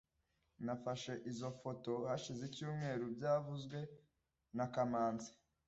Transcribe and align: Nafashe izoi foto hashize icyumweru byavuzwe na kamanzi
Nafashe 0.65 1.13
izoi 1.29 1.55
foto 1.61 1.91
hashize 2.09 2.41
icyumweru 2.49 3.03
byavuzwe 3.15 3.79
na 4.57 4.65
kamanzi 4.73 5.31